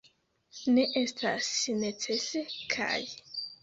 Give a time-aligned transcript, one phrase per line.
[0.77, 1.53] Ne estas
[1.85, 3.01] necese, kaj.